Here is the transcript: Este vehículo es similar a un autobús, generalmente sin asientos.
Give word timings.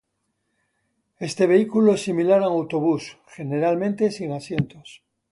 Este 1.19 1.45
vehículo 1.45 1.93
es 1.93 2.01
similar 2.01 2.41
a 2.41 2.49
un 2.49 2.55
autobús, 2.55 3.19
generalmente 3.27 4.09
sin 4.09 4.31
asientos. 4.31 5.03